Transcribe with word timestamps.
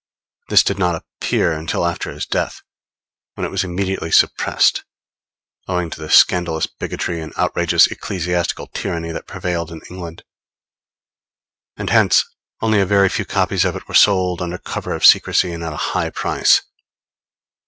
This 0.49 0.63
did 0.63 0.79
not 0.79 0.95
appear 0.95 1.51
until 1.51 1.85
after 1.85 2.11
his 2.11 2.25
death, 2.25 2.63
when 3.35 3.45
it 3.45 3.51
was 3.51 3.63
immediately 3.63 4.11
suppressed, 4.11 4.83
owing 5.67 5.91
to 5.91 5.99
the 6.01 6.09
scandalous 6.09 6.65
bigotry 6.65 7.21
and 7.21 7.35
outrageous 7.37 7.85
ecclesiastical 7.85 8.65
tyranny 8.65 9.11
that 9.11 9.27
prevailed 9.27 9.69
in 9.71 9.81
England; 9.91 10.23
and 11.77 11.91
hence 11.91 12.25
only 12.61 12.79
a 12.81 12.85
very 12.87 13.09
few 13.09 13.25
copies 13.25 13.63
of 13.63 13.75
it 13.75 13.87
were 13.87 13.93
sold 13.93 14.41
under 14.41 14.57
cover 14.57 14.95
of 14.95 15.05
secrecy 15.05 15.51
and 15.53 15.63
at 15.63 15.71
a 15.73 15.77
high 15.93 16.09
price. 16.09 16.63